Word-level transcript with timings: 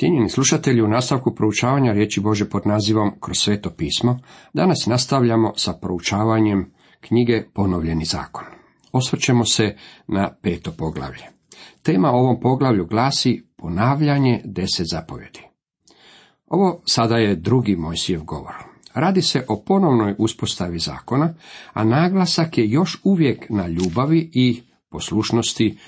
Cijenjeni 0.00 0.28
slušatelji, 0.28 0.82
u 0.82 0.88
nastavku 0.88 1.34
proučavanja 1.34 1.92
riječi 1.92 2.20
Bože 2.20 2.48
pod 2.48 2.62
nazivom 2.66 3.12
Kroz 3.20 3.38
sveto 3.38 3.70
pismo, 3.70 4.18
danas 4.52 4.86
nastavljamo 4.86 5.52
sa 5.56 5.72
proučavanjem 5.72 6.72
knjige 7.00 7.44
Ponovljeni 7.54 8.04
zakon. 8.04 8.44
Osvrćemo 8.92 9.44
se 9.44 9.76
na 10.06 10.34
peto 10.42 10.72
poglavlje. 10.78 11.22
Tema 11.82 12.10
ovom 12.10 12.40
poglavlju 12.40 12.86
glasi 12.86 13.46
ponavljanje 13.56 14.42
deset 14.44 14.86
zapovjedi. 14.90 15.40
Ovo 16.46 16.82
sada 16.86 17.16
je 17.16 17.36
drugi 17.36 17.76
Mojsijev 17.76 18.22
govor. 18.22 18.54
Radi 18.94 19.22
se 19.22 19.44
o 19.48 19.62
ponovnoj 19.66 20.14
uspostavi 20.18 20.78
zakona, 20.78 21.34
a 21.72 21.84
naglasak 21.84 22.58
je 22.58 22.70
još 22.70 23.00
uvijek 23.04 23.46
na 23.50 23.66
ljubavi 23.66 24.30
i 24.32 24.62
poslušnosti 24.90 25.78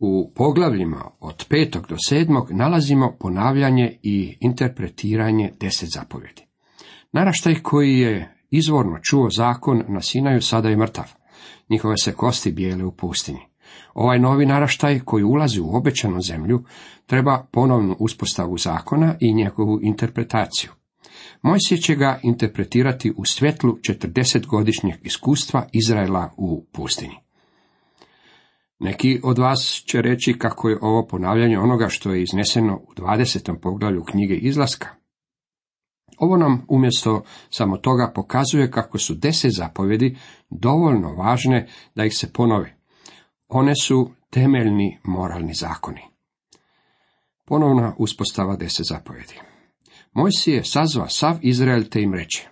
u 0.00 0.32
poglavljima 0.34 1.10
od 1.20 1.46
petog 1.48 1.86
do 1.88 1.96
sedmog 2.08 2.50
nalazimo 2.50 3.16
ponavljanje 3.20 3.98
i 4.02 4.36
interpretiranje 4.40 5.52
deset 5.60 5.88
zapovjedi. 5.94 6.42
Naraštaj 7.12 7.54
koji 7.62 7.98
je 7.98 8.34
izvorno 8.50 8.98
čuo 9.02 9.30
zakon 9.30 9.82
na 9.88 10.00
Sinaju 10.00 10.42
sada 10.42 10.68
je 10.68 10.76
mrtav. 10.76 11.12
Njihove 11.68 11.96
se 11.96 12.12
kosti 12.12 12.52
bijele 12.52 12.84
u 12.84 12.92
pustinji. 12.92 13.40
Ovaj 13.94 14.18
novi 14.18 14.46
naraštaj 14.46 15.00
koji 15.00 15.24
ulazi 15.24 15.60
u 15.60 15.76
obećanu 15.76 16.20
zemlju 16.20 16.64
treba 17.06 17.46
ponovnu 17.52 17.96
uspostavu 17.98 18.58
zakona 18.58 19.14
i 19.20 19.34
njegovu 19.34 19.80
interpretaciju. 19.82 20.70
Mojsije 21.42 21.78
će 21.78 21.94
ga 21.94 22.20
interpretirati 22.22 23.12
u 23.16 23.24
svjetlu 23.24 23.72
40-godišnjeg 23.72 24.96
iskustva 25.02 25.66
Izraela 25.72 26.30
u 26.36 26.64
pustinji. 26.72 27.29
Neki 28.80 29.20
od 29.22 29.38
vas 29.38 29.82
će 29.86 30.02
reći 30.02 30.38
kako 30.38 30.68
je 30.68 30.78
ovo 30.82 31.06
ponavljanje 31.06 31.58
onoga 31.58 31.86
što 31.88 32.12
je 32.12 32.22
izneseno 32.22 32.76
u 32.76 32.94
20. 32.94 33.60
poglavlju 33.62 34.04
knjige 34.04 34.34
izlaska. 34.34 34.88
Ovo 36.18 36.36
nam 36.36 36.64
umjesto 36.68 37.22
samo 37.50 37.76
toga 37.76 38.12
pokazuje 38.14 38.70
kako 38.70 38.98
su 38.98 39.14
deset 39.14 39.52
zapovjedi 39.54 40.16
dovoljno 40.50 41.14
važne 41.14 41.68
da 41.94 42.04
ih 42.04 42.12
se 42.16 42.32
ponove. 42.32 42.76
One 43.48 43.74
su 43.74 44.10
temeljni 44.30 44.98
moralni 45.04 45.54
zakoni. 45.54 46.00
Ponovna 47.46 47.94
uspostava 47.98 48.56
deset 48.56 48.86
zapovjedi. 48.86 49.34
je 50.46 50.64
sazva 50.64 51.08
sav 51.08 51.38
Izrael 51.42 51.84
te 51.84 52.02
im 52.02 52.14
reče. 52.14 52.48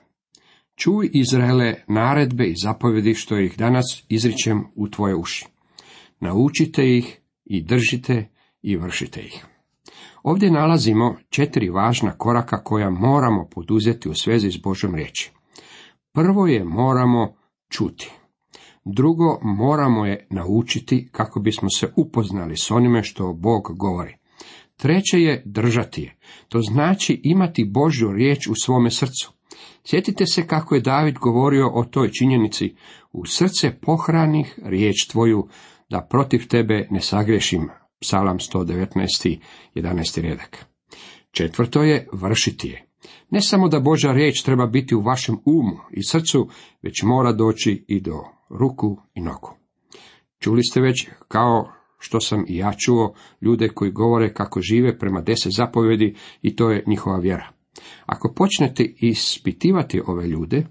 Čuj 0.75 1.11
Izraele 1.13 1.75
naredbe 1.87 2.45
i 2.45 2.55
zapovjedi 2.63 3.15
što 3.15 3.39
ih 3.39 3.59
danas 3.59 4.05
izričem 4.09 4.65
u 4.75 4.89
tvoje 4.89 5.15
uši. 5.15 5.47
Naučite 6.21 6.97
ih 6.97 7.21
i 7.45 7.63
držite 7.63 8.29
i 8.63 8.77
vršite 8.77 9.21
ih. 9.21 9.47
Ovdje 10.23 10.51
nalazimo 10.51 11.17
četiri 11.31 11.71
važna 11.71 12.13
koraka 12.13 12.63
koja 12.63 12.91
moramo 12.91 13.49
poduzeti 13.51 14.09
u 14.09 14.15
svezi 14.15 14.51
s 14.51 14.57
Božom 14.63 14.95
riječi. 14.95 15.33
Prvo 16.13 16.47
je 16.47 16.65
moramo 16.65 17.35
čuti. 17.69 18.11
Drugo, 18.85 19.39
moramo 19.43 20.07
je 20.07 20.27
naučiti 20.31 21.09
kako 21.13 21.41
bismo 21.41 21.69
se 21.71 21.93
upoznali 21.97 22.57
s 22.57 22.71
onime 22.71 23.03
što 23.03 23.33
Bog 23.33 23.63
govori. 23.77 24.17
Treće 24.77 25.21
je 25.21 25.43
držati 25.47 26.03
je. 26.03 26.17
To 26.49 26.61
znači 26.61 27.21
imati 27.25 27.65
Božju 27.65 28.13
riječ 28.13 28.47
u 28.47 28.55
svome 28.55 28.91
srcu. 28.91 29.33
Sjetite 29.85 30.27
se 30.27 30.47
kako 30.47 30.75
je 30.75 30.81
David 30.81 31.15
govorio 31.15 31.71
o 31.75 31.85
toj 31.85 32.11
činjenici. 32.11 32.75
U 33.13 33.27
srce 33.27 33.79
pohranih 33.81 34.59
riječ 34.65 35.07
tvoju 35.11 35.49
da 35.89 36.07
protiv 36.11 36.49
tebe 36.49 36.87
ne 36.91 37.01
sagrešim. 37.01 37.69
Psalam 38.01 38.39
119. 38.39 39.39
11. 39.75 40.23
redak. 40.23 40.67
Četvrto 41.31 41.83
je 41.83 42.09
vršiti 42.13 42.69
je. 42.69 42.85
Ne 43.31 43.41
samo 43.41 43.69
da 43.69 43.81
Boža 43.81 44.13
riječ 44.13 44.43
treba 44.43 44.67
biti 44.67 44.95
u 44.95 45.01
vašem 45.01 45.39
umu 45.45 45.77
i 45.91 46.03
srcu, 46.03 46.49
već 46.83 47.03
mora 47.03 47.33
doći 47.33 47.85
i 47.89 48.01
do 48.01 48.25
ruku 48.51 48.97
i 49.15 49.21
nogu. 49.21 49.55
Čuli 50.39 50.63
ste 50.63 50.81
već, 50.81 51.09
kao 51.29 51.73
što 51.99 52.21
sam 52.21 52.45
i 52.49 52.57
ja 52.57 52.73
čuo, 52.87 53.15
ljude 53.41 53.69
koji 53.69 53.91
govore 53.91 54.35
kako 54.35 54.61
žive 54.61 54.99
prema 54.99 55.21
deset 55.21 55.53
zapovjedi 55.53 56.17
i 56.43 56.57
to 56.57 56.71
je 56.71 56.85
njihova 56.87 57.19
vjera. 57.19 57.53
Ako 58.07 58.33
počnete 58.37 58.95
ispitivati 58.97 60.03
ove 60.07 60.27
ljude, 60.27 60.67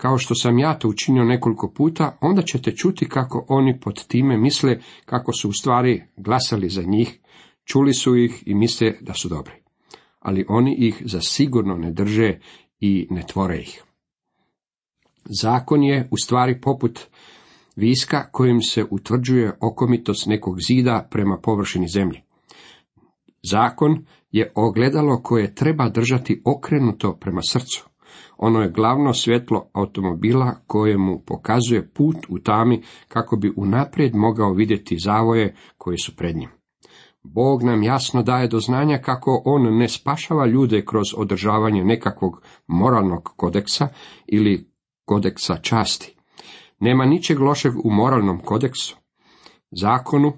kao 0.00 0.18
što 0.18 0.34
sam 0.34 0.58
ja 0.58 0.78
to 0.78 0.88
učinio 0.88 1.24
nekoliko 1.24 1.72
puta, 1.76 2.18
onda 2.20 2.42
ćete 2.42 2.76
čuti 2.76 3.08
kako 3.08 3.46
oni 3.48 3.80
pod 3.80 4.06
time 4.06 4.36
misle 4.36 4.78
kako 5.04 5.32
su 5.32 5.48
u 5.48 5.52
stvari 5.52 6.02
glasali 6.16 6.68
za 6.68 6.82
njih, 6.82 7.20
čuli 7.64 7.94
su 7.94 8.16
ih 8.16 8.42
i 8.46 8.54
misle 8.54 8.92
da 9.00 9.14
su 9.14 9.28
dobri. 9.28 9.54
Ali 10.20 10.44
oni 10.48 10.76
ih 10.78 11.02
za 11.04 11.20
sigurno 11.20 11.76
ne 11.76 11.92
drže 11.92 12.38
i 12.80 13.06
ne 13.10 13.22
tvore 13.26 13.58
ih. 13.58 13.82
Zakon 15.42 15.82
je 15.82 16.08
u 16.10 16.16
stvari 16.16 16.60
poput 16.60 17.00
viska 17.76 18.30
kojim 18.32 18.60
se 18.60 18.84
utvrđuje 18.90 19.56
okomitost 19.60 20.26
nekog 20.26 20.56
zida 20.68 21.08
prema 21.10 21.38
površini 21.42 21.88
zemlje. 21.88 22.22
Zakon 23.50 24.04
je 24.30 24.52
ogledalo 24.54 25.22
koje 25.22 25.54
treba 25.54 25.88
držati 25.88 26.42
okrenuto 26.44 27.16
prema 27.16 27.40
srcu. 27.42 27.89
Ono 28.42 28.60
je 28.62 28.70
glavno 28.70 29.14
svjetlo 29.14 29.70
automobila 29.72 30.54
kojemu 30.66 31.22
pokazuje 31.26 31.88
put 31.88 32.16
u 32.28 32.38
tami 32.38 32.82
kako 33.08 33.36
bi 33.36 33.52
unaprijed 33.56 34.14
mogao 34.14 34.52
vidjeti 34.52 34.98
zavoje 34.98 35.54
koje 35.78 35.96
su 35.98 36.16
pred 36.16 36.36
njim. 36.36 36.48
Bog 37.22 37.62
nam 37.62 37.82
jasno 37.82 38.22
daje 38.22 38.48
do 38.48 38.60
znanja 38.60 38.98
kako 38.98 39.42
on 39.44 39.76
ne 39.76 39.88
spašava 39.88 40.46
ljude 40.46 40.84
kroz 40.84 41.06
održavanje 41.16 41.84
nekakvog 41.84 42.42
moralnog 42.66 43.22
kodeksa 43.36 43.88
ili 44.26 44.70
kodeksa 45.04 45.56
časti. 45.56 46.16
Nema 46.78 47.04
ničeg 47.04 47.40
lošeg 47.40 47.72
u 47.84 47.90
moralnom 47.90 48.38
kodeksu, 48.38 48.96
zakonu, 49.70 50.32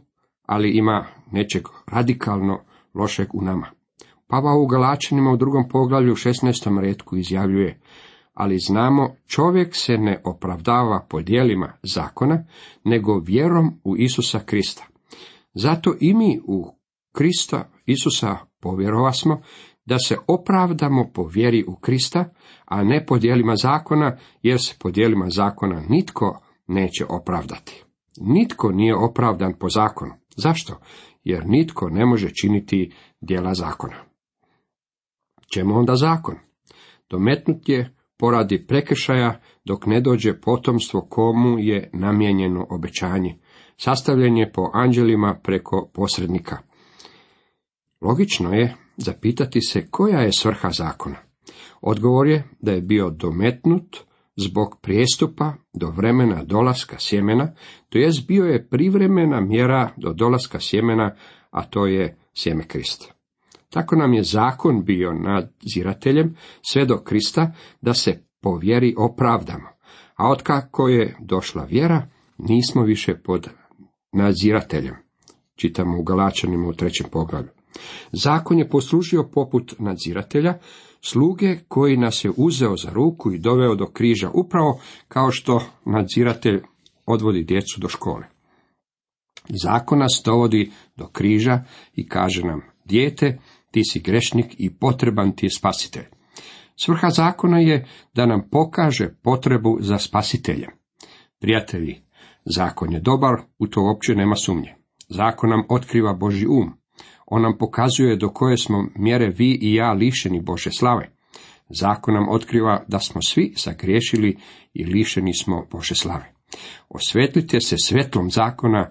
ali 0.46 0.70
ima 0.70 1.06
nečeg 1.30 1.62
radikalno 1.86 2.60
lošeg 2.94 3.34
u 3.34 3.42
nama. 3.42 3.66
Pavao 4.32 4.62
u 4.62 4.66
Galačanima 4.66 5.30
u 5.30 5.36
drugom 5.36 5.68
poglavlju 5.68 6.12
u 6.12 6.16
16. 6.16 6.80
redku 6.80 7.16
izjavljuje, 7.16 7.80
ali 8.34 8.58
znamo 8.58 9.14
čovjek 9.26 9.76
se 9.76 9.98
ne 9.98 10.20
opravdava 10.24 11.06
po 11.08 11.22
dijelima 11.22 11.72
zakona, 11.82 12.44
nego 12.84 13.18
vjerom 13.18 13.80
u 13.84 13.96
Isusa 13.96 14.38
Krista. 14.38 14.86
Zato 15.54 15.94
i 16.00 16.14
mi 16.14 16.40
u 16.44 16.74
Krista 17.12 17.70
Isusa 17.86 18.36
povjerovasmo 18.60 19.40
da 19.86 19.98
se 19.98 20.16
opravdamo 20.26 21.10
po 21.14 21.26
vjeri 21.26 21.64
u 21.68 21.76
Krista, 21.76 22.24
a 22.64 22.84
ne 22.84 23.06
po 23.06 23.18
dijelima 23.18 23.54
zakona, 23.56 24.16
jer 24.42 24.60
se 24.60 24.74
po 24.78 24.90
dijelima 24.90 25.26
zakona 25.30 25.82
nitko 25.88 26.40
neće 26.66 27.04
opravdati. 27.08 27.84
Nitko 28.20 28.70
nije 28.70 28.96
opravdan 28.96 29.52
po 29.58 29.68
zakonu. 29.68 30.12
Zašto? 30.36 30.80
Jer 31.24 31.46
nitko 31.46 31.88
ne 31.88 32.06
može 32.06 32.30
činiti 32.34 32.92
dijela 33.20 33.54
zakona. 33.54 34.11
Čemu 35.54 35.78
onda 35.78 35.96
zakon? 35.96 36.34
Dometnut 37.10 37.68
je 37.68 37.96
poradi 38.16 38.66
prekršaja 38.66 39.40
dok 39.64 39.86
ne 39.86 40.00
dođe 40.00 40.40
potomstvo 40.40 41.00
komu 41.00 41.58
je 41.58 41.90
namijenjeno 41.92 42.66
obećanje. 42.70 43.38
Sastavljen 43.76 44.36
je 44.36 44.52
po 44.52 44.70
anđelima 44.72 45.40
preko 45.42 45.90
posrednika. 45.94 46.58
Logično 48.00 48.52
je 48.52 48.76
zapitati 48.96 49.60
se 49.60 49.86
koja 49.90 50.20
je 50.20 50.32
svrha 50.32 50.70
zakona. 50.70 51.16
Odgovor 51.80 52.26
je 52.26 52.44
da 52.60 52.72
je 52.72 52.80
bio 52.80 53.10
dometnut 53.10 53.96
zbog 54.36 54.78
prijestupa 54.82 55.54
do 55.72 55.90
vremena 55.90 56.44
dolaska 56.44 56.96
sjemena, 56.98 57.52
to 57.88 57.98
jest 57.98 58.26
bio 58.26 58.44
je 58.44 58.68
privremena 58.68 59.40
mjera 59.40 59.90
do 59.96 60.12
dolaska 60.12 60.60
sjemena, 60.60 61.14
a 61.50 61.64
to 61.64 61.86
je 61.86 62.18
sjeme 62.34 62.64
Krista. 62.68 63.21
Tako 63.72 63.96
nam 63.96 64.14
je 64.14 64.22
zakon 64.22 64.84
bio 64.84 65.12
nadzirateljem 65.12 66.36
sve 66.62 66.86
do 66.86 66.98
Krista 66.98 67.52
da 67.80 67.94
se 67.94 68.24
po 68.40 68.56
vjeri 68.56 68.94
opravdamo, 68.98 69.68
a 70.16 70.30
otkako 70.30 70.88
je 70.88 71.16
došla 71.20 71.64
vjera, 71.64 72.08
nismo 72.38 72.82
više 72.82 73.14
pod 73.24 73.48
nadzirateljem. 74.12 74.94
Čitamo 75.56 75.98
u 75.98 76.02
Galačanima 76.02 76.68
u 76.68 76.72
trećem 76.72 77.06
poglavlju. 77.12 77.50
Zakon 78.12 78.58
je 78.58 78.68
poslužio 78.68 79.28
poput 79.34 79.74
nadziratelja, 79.78 80.58
sluge 81.00 81.58
koji 81.68 81.96
nas 81.96 82.24
je 82.24 82.32
uzeo 82.36 82.76
za 82.76 82.90
ruku 82.90 83.32
i 83.32 83.38
doveo 83.38 83.74
do 83.74 83.86
križa, 83.86 84.30
upravo 84.34 84.80
kao 85.08 85.30
što 85.30 85.62
nadziratelj 85.84 86.62
odvodi 87.06 87.44
djecu 87.44 87.80
do 87.80 87.88
škole. 87.88 88.26
Zakon 89.48 89.98
nas 89.98 90.22
dovodi 90.24 90.70
do 90.96 91.06
križa 91.06 91.64
i 91.94 92.08
kaže 92.08 92.42
nam, 92.42 92.60
dijete, 92.84 93.38
ti 93.72 93.84
si 93.84 94.00
grešnik 94.00 94.54
i 94.58 94.74
potreban 94.74 95.36
ti 95.36 95.46
je 95.46 95.50
spasitelj. 95.50 96.04
Svrha 96.76 97.10
zakona 97.10 97.58
je 97.58 97.86
da 98.14 98.26
nam 98.26 98.48
pokaže 98.50 99.14
potrebu 99.22 99.78
za 99.80 99.98
spasiteljem. 99.98 100.70
Prijatelji, 101.40 102.02
zakon 102.44 102.92
je 102.92 103.00
dobar, 103.00 103.34
u 103.58 103.66
to 103.66 103.82
uopće 103.82 104.14
nema 104.14 104.36
sumnje. 104.36 104.74
Zakon 105.08 105.50
nam 105.50 105.62
otkriva 105.68 106.14
Boži 106.14 106.46
um. 106.46 106.72
On 107.26 107.42
nam 107.42 107.58
pokazuje 107.58 108.16
do 108.16 108.28
koje 108.28 108.56
smo 108.56 108.86
mjere 108.96 109.28
vi 109.28 109.58
i 109.62 109.74
ja 109.74 109.92
lišeni 109.92 110.40
Bože 110.40 110.70
slave. 110.70 111.10
Zakon 111.68 112.14
nam 112.14 112.28
otkriva 112.28 112.84
da 112.88 112.98
smo 112.98 113.22
svi 113.22 113.54
zagriješili 113.64 114.38
i 114.74 114.84
lišeni 114.84 115.34
smo 115.34 115.66
Bože 115.70 115.94
slave. 115.94 116.34
Osvetlite 116.88 117.60
se 117.60 117.76
svetlom 117.78 118.30
zakona 118.30 118.90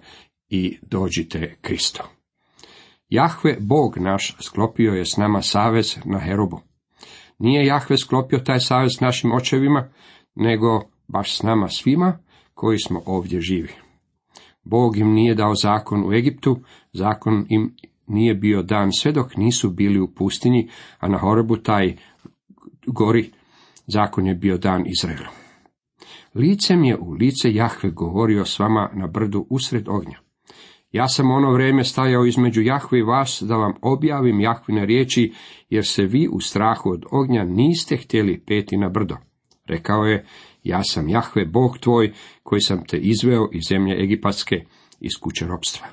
i 0.49 0.77
dođite 0.81 1.55
Kristo. 1.61 2.20
Jahve, 3.11 3.57
Bog 3.59 3.97
naš, 3.97 4.35
sklopio 4.39 4.93
je 4.93 5.05
s 5.05 5.17
nama 5.17 5.41
savez 5.41 5.97
na 6.05 6.19
Herobu. 6.19 6.59
Nije 7.39 7.65
Jahve 7.65 7.97
sklopio 7.97 8.39
taj 8.39 8.59
savez 8.59 9.01
našim 9.01 9.31
očevima, 9.31 9.89
nego 10.35 10.81
baš 11.07 11.37
s 11.37 11.43
nama 11.43 11.67
svima 11.67 12.17
koji 12.53 12.77
smo 12.79 13.01
ovdje 13.05 13.41
živi. 13.41 13.73
Bog 14.63 14.97
im 14.97 15.13
nije 15.13 15.35
dao 15.35 15.55
zakon 15.55 16.09
u 16.09 16.13
Egiptu, 16.13 16.59
zakon 16.93 17.45
im 17.49 17.75
nije 18.07 18.35
bio 18.35 18.63
dan 18.63 18.91
sve 18.91 19.11
dok 19.11 19.37
nisu 19.37 19.69
bili 19.69 19.99
u 19.99 20.13
pustinji, 20.13 20.69
a 20.99 21.07
na 21.07 21.17
Horebu 21.17 21.57
taj 21.57 21.95
gori 22.87 23.31
zakon 23.87 24.27
je 24.27 24.35
bio 24.35 24.57
dan 24.57 24.83
Izraelu. 24.87 25.31
Licem 26.35 26.83
je 26.83 26.97
u 26.97 27.11
lice 27.11 27.53
Jahve 27.53 27.89
govorio 27.89 28.45
s 28.45 28.59
vama 28.59 28.89
na 28.93 29.07
brdu 29.07 29.45
usred 29.49 29.89
ognja. 29.89 30.20
Ja 30.91 31.07
sam 31.07 31.31
ono 31.31 31.53
vrijeme 31.53 31.83
stajao 31.83 32.25
između 32.25 32.61
Jahve 32.61 32.99
i 32.99 33.03
vas 33.03 33.43
da 33.47 33.55
vam 33.55 33.73
objavim 33.81 34.39
Jahvine 34.39 34.85
riječi, 34.85 35.33
jer 35.69 35.85
se 35.85 36.03
vi 36.03 36.27
u 36.31 36.39
strahu 36.39 36.89
od 36.89 37.05
ognja 37.11 37.43
niste 37.43 37.97
htjeli 37.97 38.43
peti 38.47 38.77
na 38.77 38.89
brdo. 38.89 39.17
Rekao 39.65 40.03
je, 40.03 40.25
ja 40.63 40.83
sam 40.83 41.09
Jahve, 41.09 41.45
Bog 41.45 41.77
tvoj, 41.77 42.13
koji 42.43 42.61
sam 42.61 42.85
te 42.85 42.97
izveo 42.97 43.49
iz 43.51 43.61
zemlje 43.69 44.03
Egipatske, 44.03 44.55
iz 44.99 45.11
kuće 45.21 45.47
ropstva. 45.47 45.87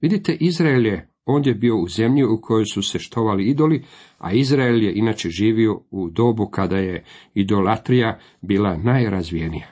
Vidite, 0.00 0.36
Izrael 0.40 0.86
je 0.86 1.08
ondje 1.26 1.54
bio 1.54 1.76
u 1.76 1.88
zemlji 1.88 2.24
u 2.24 2.40
kojoj 2.42 2.64
su 2.64 2.82
se 2.82 2.98
štovali 2.98 3.44
idoli, 3.44 3.84
a 4.18 4.32
Izrael 4.32 4.82
je 4.82 4.92
inače 4.94 5.28
živio 5.30 5.80
u 5.90 6.10
dobu 6.10 6.46
kada 6.46 6.76
je 6.76 7.04
idolatrija 7.34 8.18
bila 8.40 8.76
najrazvijenija. 8.76 9.66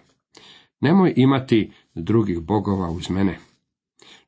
Nemoj 0.81 1.13
imati 1.17 1.71
drugih 1.95 2.41
bogova 2.41 2.91
uz 2.91 3.11
mene. 3.11 3.39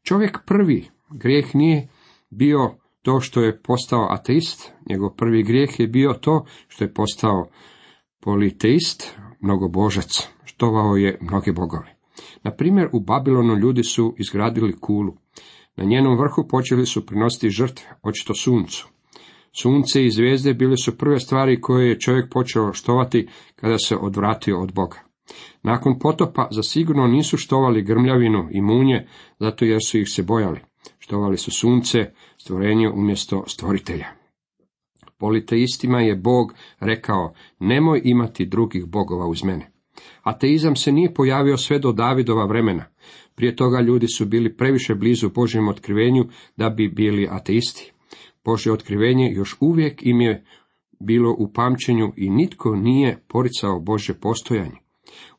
Čovjek 0.09 0.39
prvi 0.47 0.89
grijeh 1.11 1.55
nije 1.55 1.89
bio 2.31 2.71
to 3.03 3.21
što 3.21 3.41
je 3.41 3.63
postao 3.63 4.09
ateist, 4.11 4.73
njegov 4.91 5.11
prvi 5.17 5.43
grijeh 5.43 5.81
je 5.81 5.87
bio 5.87 6.13
to 6.21 6.45
što 6.69 6.85
je 6.85 6.95
postao 6.95 7.47
politeist, 8.21 9.17
mnogobožac, 9.41 10.29
štovao 10.45 10.97
je 10.97 11.19
mnoge 11.21 11.53
bogove. 11.53 11.97
Na 12.43 12.51
primjer, 12.51 12.89
u 12.93 13.01
Babilonu 13.01 13.57
ljudi 13.57 13.83
su 13.83 14.15
izgradili 14.19 14.77
kulu. 14.81 15.13
Na 15.77 15.85
njenom 15.85 16.19
vrhu 16.19 16.49
počeli 16.49 16.87
su 16.87 17.07
prinositi 17.07 17.51
žrtve, 17.51 17.87
očito 18.03 18.35
suncu. 18.35 18.89
Sunce 19.61 20.05
i 20.05 20.11
zvijezde 20.11 20.55
bile 20.55 20.77
su 20.77 20.99
prve 20.99 21.21
stvari 21.21 21.61
koje 21.61 21.89
je 21.89 22.01
čovjek 22.01 22.33
počeo 22.33 22.73
štovati 22.73 23.29
kada 23.57 23.79
se 23.79 23.97
odvratio 23.97 24.61
od 24.61 24.75
Boga. 24.75 25.06
Nakon 25.63 25.99
potopa 25.99 26.49
zasigurno 26.51 27.07
nisu 27.07 27.37
štovali 27.37 27.83
grmljavinu 27.83 28.49
i 28.53 28.61
munje, 28.61 29.07
zato 29.39 29.65
jer 29.65 29.81
su 29.87 29.99
ih 29.99 30.09
se 30.09 30.23
bojali. 30.23 30.61
Štovali 30.99 31.37
su 31.37 31.51
sunce, 31.51 32.11
stvorenje 32.37 32.91
umjesto 32.91 33.45
stvoritelja. 33.47 34.07
Politeistima 35.19 36.01
je 36.01 36.17
Bog 36.17 36.55
rekao, 36.81 37.35
nemoj 37.59 38.01
imati 38.05 38.47
drugih 38.47 38.87
bogova 38.87 39.27
uz 39.27 39.45
mene. 39.45 39.71
Ateizam 40.23 40.77
se 40.77 40.93
nije 40.93 41.15
pojavio 41.15 41.57
sve 41.57 41.79
do 41.79 41.93
Davidova 41.93 42.45
vremena. 42.45 42.85
Prije 43.35 43.57
toga 43.57 43.81
ljudi 43.81 44.09
su 44.09 44.27
bili 44.27 44.57
previše 44.57 44.95
blizu 44.95 45.31
Božjem 45.31 45.69
otkrivenju 45.69 46.25
da 46.57 46.71
bi 46.71 46.89
bili 46.89 47.29
ateisti. 47.31 47.93
Božje 48.45 48.73
otkrivenje 48.73 49.33
još 49.33 49.57
uvijek 49.61 50.07
im 50.07 50.21
je 50.21 50.45
bilo 51.01 51.35
u 51.39 51.53
pamćenju 51.53 52.13
i 52.17 52.31
nitko 52.31 52.77
nije 52.77 53.19
poricao 53.29 53.81
Bože 53.81 54.15
postojanje. 54.15 54.86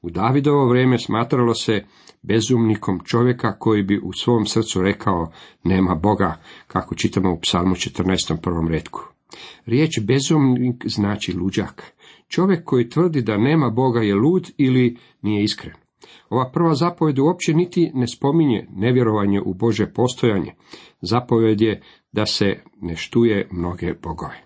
U 0.02 0.10
Davidovo 0.10 0.70
vrijeme 0.70 0.98
smatralo 0.98 1.54
se 1.54 1.84
bezumnikom 2.22 3.00
čovjeka 3.06 3.60
koji 3.60 3.84
bi 3.84 4.00
u 4.04 4.14
svom 4.14 4.46
srcu 4.46 4.82
rekao 4.82 5.32
nema 5.64 5.96
Boga, 5.96 6.42
kako 6.68 6.96
čitamo 6.96 7.34
u 7.34 7.40
psalmu 7.40 7.76
14. 7.76 8.42
prvom 8.42 8.68
redku. 8.68 9.02
Riječ 9.66 10.00
bezumnik 10.00 10.84
znači 10.86 11.34
luđak. 11.34 11.94
Čovjek 12.28 12.64
koji 12.64 12.90
tvrdi 12.90 13.22
da 13.22 13.38
nema 13.38 13.70
Boga 13.70 14.02
je 14.02 14.16
lud 14.16 14.52
ili 14.58 14.98
nije 15.22 15.44
iskren. 15.44 15.74
Ova 16.30 16.52
prva 16.52 16.76
zapovjed 16.76 17.20
uopće 17.20 17.54
niti 17.54 17.92
ne 17.94 18.08
spominje 18.08 18.68
nevjerovanje 18.76 19.42
u 19.42 19.54
Bože 19.54 19.94
postojanje. 19.94 20.54
Zapovjed 21.02 21.62
je 21.62 21.82
da 22.12 22.26
se 22.26 22.64
ne 22.82 22.96
štuje 22.96 23.48
mnoge 23.52 23.94
bogove. 24.04 24.44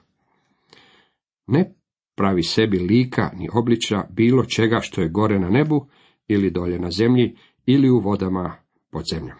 Ne 1.48 1.74
pravi 2.16 2.44
sebi 2.44 2.80
lika 2.80 3.32
ni 3.38 3.50
obliča 3.54 4.04
bilo 4.10 4.46
čega 4.46 4.80
što 4.82 5.02
je 5.02 5.10
gore 5.10 5.40
na 5.40 5.50
nebu 5.50 5.88
ili 6.28 6.52
dolje 6.52 6.80
na 6.80 6.92
zemlji 6.92 7.36
ili 7.66 7.90
u 7.90 8.00
vodama 8.00 8.56
pod 8.92 9.04
zemljom. 9.12 9.38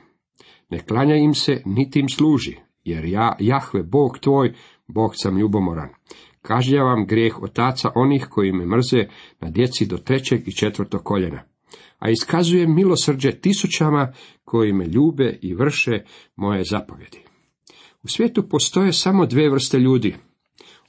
Ne 0.70 0.80
klanja 0.80 1.16
im 1.16 1.34
se 1.34 1.62
niti 1.66 2.00
im 2.00 2.10
služi, 2.10 2.56
jer 2.84 3.06
ja, 3.06 3.36
Jahve, 3.40 3.84
Bog 3.84 4.20
tvoj, 4.20 4.54
Bog 4.88 5.12
sam 5.14 5.38
ljubomoran. 5.38 5.90
Kažnjavam 6.42 7.06
grijeh 7.06 7.44
otaca 7.44 7.92
onih 7.96 8.28
koji 8.30 8.52
me 8.52 8.66
mrze 8.66 9.06
na 9.40 9.50
djeci 9.50 9.86
do 9.86 9.98
trećeg 9.98 10.48
i 10.48 10.56
četvrtog 10.56 11.04
koljena. 11.04 11.44
A 12.00 12.10
iskazujem 12.10 12.76
milosrđe 12.76 13.32
tisućama 13.32 14.14
koji 14.44 14.74
me 14.74 14.86
ljube 14.86 15.40
i 15.42 15.54
vrše 15.54 16.04
moje 16.36 16.64
zapovjedi. 16.64 17.20
U 18.04 18.08
svijetu 18.08 18.50
postoje 18.50 18.94
samo 18.94 19.26
dve 19.26 19.50
vrste 19.50 19.78
ljudi. 19.78 20.16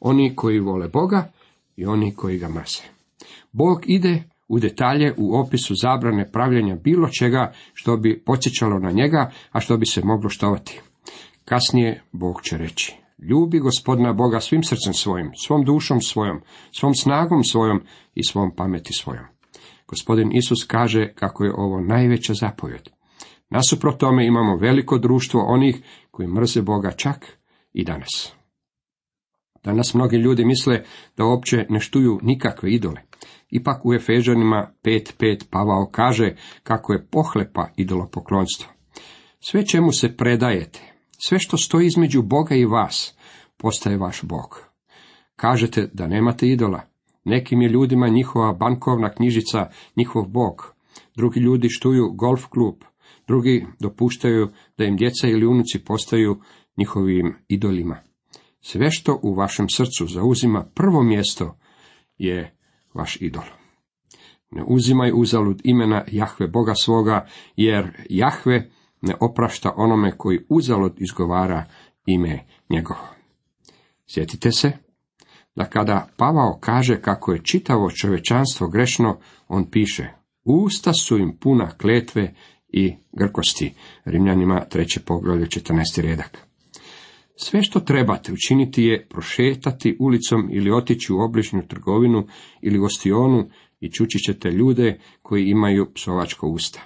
Oni 0.01 0.37
koji 0.37 0.61
vole 0.61 0.89
Boga 0.89 1.33
i 1.77 1.87
oni 1.87 2.15
koji 2.15 2.39
ga 2.39 2.49
mrze. 2.49 2.83
Bog 3.53 3.83
ide 3.87 4.23
u 4.49 4.59
detalje 4.59 5.15
u 5.17 5.37
opisu 5.37 5.75
zabrane 5.75 6.31
pravljenja 6.33 6.77
bilo 6.77 7.09
čega 7.09 7.53
što 7.75 7.97
bi 7.97 8.23
podsjećalo 8.27 8.79
na 8.79 8.91
njega, 8.91 9.31
a 9.53 9.61
što 9.61 9.77
bi 9.77 9.87
se 9.87 10.01
moglo 10.05 10.29
štovati. 10.29 10.81
Kasnije 11.45 12.03
Bog 12.13 12.43
će 12.43 12.59
reći, 12.59 12.97
ljubi 13.19 13.59
gospodina 13.59 14.13
Boga 14.13 14.41
svim 14.41 14.63
srcem 14.63 14.95
svojim, 14.95 15.31
svom 15.47 15.65
dušom 15.65 16.01
svojom, 16.01 16.41
svom 16.73 16.95
snagom 16.95 17.45
svojom 17.45 17.83
i 18.15 18.25
svom 18.25 18.51
pameti 18.57 18.93
svojom. 18.93 19.25
Gospodin 19.89 20.33
Isus 20.33 20.65
kaže 20.65 21.13
kako 21.15 21.45
je 21.45 21.55
ovo 21.57 21.81
najveća 21.81 22.35
zapovjed. 22.35 22.89
Nasuprot 23.51 23.99
tome 23.99 24.27
imamo 24.27 24.57
veliko 24.57 24.99
društvo 24.99 25.45
onih 25.49 25.83
koji 26.11 26.29
mrze 26.29 26.63
Boga 26.63 26.91
čak 26.91 27.39
i 27.73 27.85
danas. 27.85 28.42
Danas 29.65 29.95
mnogi 29.95 30.17
ljudi 30.17 30.45
misle 30.45 30.83
da 31.17 31.25
uopće 31.25 31.67
ne 31.69 31.81
štuju 31.81 32.19
nikakve 32.23 32.71
idole. 32.71 33.01
Ipak 33.51 33.87
u 33.87 33.95
Efežanima 33.95 34.71
5.5 34.85 35.45
Pavao 35.51 35.89
kaže 35.93 36.35
kako 36.63 36.93
je 36.93 37.07
pohlepa 37.07 37.69
idolopoklonstvo. 37.77 38.73
Sve 39.41 39.67
čemu 39.67 39.93
se 39.93 40.17
predajete, 40.17 40.81
sve 41.27 41.39
što 41.39 41.57
stoji 41.57 41.87
između 41.87 42.23
Boga 42.23 42.55
i 42.55 42.65
vas, 42.65 43.15
postaje 43.57 43.97
vaš 43.97 44.23
Bog. 44.23 44.73
Kažete 45.37 45.91
da 45.93 46.07
nemate 46.07 46.49
idola. 46.49 46.81
Nekim 47.25 47.63
je 47.63 47.69
ljudima 47.69 48.09
njihova 48.09 48.53
bankovna 48.53 49.11
knjižica 49.15 49.71
njihov 49.97 50.25
Bog. 50.29 50.75
Drugi 51.17 51.41
ljudi 51.41 51.69
štuju 51.71 52.13
golf 52.13 52.47
klub. 52.47 52.75
Drugi 53.27 53.67
dopuštaju 53.81 54.49
da 54.79 54.85
im 54.85 54.97
djeca 54.97 55.29
ili 55.29 55.47
unuci 55.47 55.85
postaju 55.85 56.41
njihovim 56.77 57.35
idolima. 57.49 58.12
Sve 58.63 58.91
što 58.91 59.21
u 59.23 59.35
vašem 59.35 59.69
srcu 59.69 60.07
zauzima 60.07 60.65
prvo 60.75 61.03
mjesto 61.03 61.57
je 62.19 62.57
vaš 62.95 63.17
idol. 63.21 63.45
Ne 64.51 64.65
uzimaj 64.67 65.13
uzalud 65.15 65.61
imena 65.65 66.05
Jahve 66.11 66.49
Boga 66.49 66.75
svoga, 66.75 67.27
jer 67.57 68.07
Jahve 68.11 68.71
ne 69.01 69.15
oprašta 69.21 69.73
onome 69.77 70.17
koji 70.17 70.47
uzalud 70.49 70.95
izgovara 70.99 71.65
ime 72.07 72.47
njegovo. 72.71 73.09
Sjetite 74.07 74.53
se 74.53 74.73
da 75.57 75.65
kada 75.65 76.09
Pavao 76.17 76.59
kaže 76.61 77.01
kako 77.01 77.33
je 77.33 77.45
čitavo 77.45 77.91
čovečanstvo 77.91 78.69
grešno, 78.69 79.19
on 79.49 79.71
piše 79.71 80.23
Usta 80.45 80.93
su 80.93 81.19
im 81.19 81.37
puna 81.41 81.71
kletve 81.71 82.35
i 82.69 82.95
grkosti. 83.13 83.75
Rimljanima 84.05 84.65
treće 84.65 85.01
poglavlje 85.01 85.47
14. 85.47 86.01
redak. 86.03 86.52
Sve 87.45 87.63
što 87.63 87.81
trebate 87.81 88.33
učiniti 88.33 88.83
je 88.83 89.07
prošetati 89.09 89.97
ulicom 90.01 90.49
ili 90.53 90.71
otići 90.71 91.13
u 91.13 91.21
obližnju 91.21 91.63
trgovinu 91.69 92.27
ili 92.61 92.79
gostionu 92.79 93.49
i 93.81 93.91
čući 93.91 94.19
ćete 94.19 94.51
ljude 94.51 94.99
koji 95.23 95.45
imaju 95.49 95.93
psovačko 95.95 96.49
usta. 96.49 96.81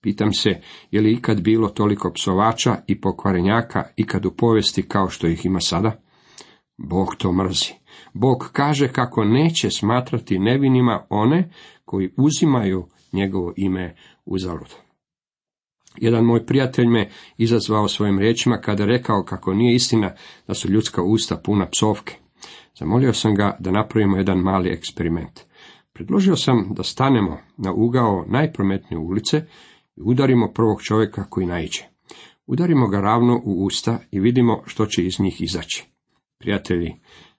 Pitam 0.00 0.32
se, 0.32 0.60
je 0.90 1.00
li 1.00 1.12
ikad 1.12 1.40
bilo 1.40 1.68
toliko 1.68 2.12
psovača 2.12 2.76
i 2.86 3.00
pokvarenjaka 3.00 3.84
ikad 3.96 4.26
u 4.26 4.30
povijesti 4.30 4.88
kao 4.88 5.08
što 5.08 5.26
ih 5.26 5.46
ima 5.46 5.60
sada? 5.60 6.02
Bog 6.76 7.14
to 7.18 7.32
mrzi. 7.32 7.72
Bog 8.14 8.50
kaže 8.52 8.88
kako 8.88 9.24
neće 9.24 9.70
smatrati 9.70 10.38
nevinima 10.38 11.06
one 11.10 11.50
koji 11.84 12.12
uzimaju 12.16 12.86
njegovo 13.12 13.52
ime 13.56 13.96
uzalud. 14.24 14.85
Jedan 15.96 16.24
moj 16.24 16.46
prijatelj 16.46 16.86
me 16.86 17.08
izazvao 17.38 17.88
svojim 17.88 18.18
riječima 18.18 18.60
kada 18.60 18.84
rekao 18.84 19.24
kako 19.24 19.54
nije 19.54 19.74
istina 19.74 20.14
da 20.46 20.54
su 20.54 20.70
ljudska 20.70 21.02
usta 21.02 21.36
puna 21.36 21.68
psovke. 21.68 22.14
Zamolio 22.78 23.12
sam 23.12 23.34
ga 23.34 23.56
da 23.60 23.70
napravimo 23.70 24.16
jedan 24.16 24.38
mali 24.38 24.70
eksperiment. 24.70 25.40
Predložio 25.92 26.36
sam 26.36 26.68
da 26.74 26.82
stanemo 26.82 27.38
na 27.56 27.72
ugao 27.72 28.24
najprometnije 28.28 28.98
ulice 28.98 29.36
i 29.96 30.00
udarimo 30.04 30.52
prvog 30.52 30.82
čovjeka 30.82 31.24
koji 31.24 31.46
naiđe. 31.46 31.82
Udarimo 32.46 32.88
ga 32.88 33.00
ravno 33.00 33.40
u 33.44 33.64
usta 33.64 33.98
i 34.10 34.20
vidimo 34.20 34.62
što 34.66 34.86
će 34.86 35.06
iz 35.06 35.20
njih 35.20 35.40
izaći. 35.40 35.86
Prijatelji, 36.38 36.94